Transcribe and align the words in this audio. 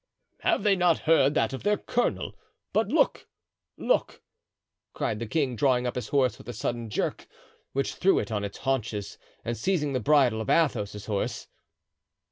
"Have 0.39 0.63
they 0.63 0.75
not 0.75 0.97
heard 1.05 1.35
that 1.35 1.53
of 1.53 1.61
their 1.61 1.77
colonel? 1.77 2.35
But 2.73 2.87
look! 2.87 3.27
look!" 3.77 4.23
cried 4.93 5.19
the 5.19 5.27
king, 5.27 5.55
drawing 5.55 5.85
up 5.85 5.93
his 5.93 6.07
horse 6.07 6.39
with 6.39 6.49
a 6.49 6.53
sudden 6.53 6.89
jerk, 6.89 7.27
which 7.73 7.93
threw 7.93 8.17
it 8.17 8.31
on 8.31 8.43
its 8.43 8.57
haunches, 8.57 9.19
and 9.45 9.55
seizing 9.55 9.93
the 9.93 9.99
bridle 9.99 10.41
of 10.41 10.49
Athos's 10.49 11.05
horse. 11.05 11.49